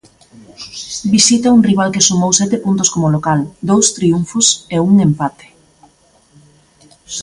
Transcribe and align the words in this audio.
Visita 1.15 1.49
un 1.57 1.61
rival 1.69 1.89
que 1.93 2.05
sumou 2.07 2.31
sete 2.39 2.57
puntos 2.65 2.91
como 2.93 3.13
local, 3.15 3.39
dous 3.69 3.87
triunfos 3.97 4.47
e 4.75 4.77
un 4.89 4.93
empate. 5.07 5.47